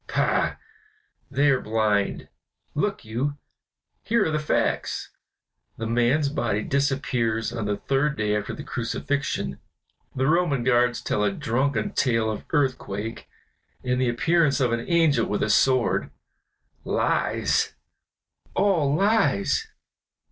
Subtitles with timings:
[0.07, 0.55] Pah!
[1.29, 2.27] they are blind.
[2.73, 3.37] Look you!
[4.01, 5.11] here are the facts.
[5.77, 9.59] The man's body disappears on the third day after the crucifixion,
[10.15, 13.29] the Roman guards tell a drunken tale of earthquake
[13.83, 16.09] and the appearance of an angel with a sword;
[16.83, 17.75] lies,
[18.55, 19.67] all lies!